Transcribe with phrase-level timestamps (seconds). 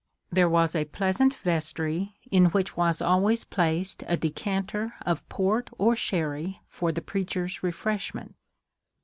[0.31, 4.17] There was a pleasant vestry in which was 40 MONCURE DANIEL CONWAY always placed a
[4.17, 8.33] decanter of port or sherry for the preacher's refreshment.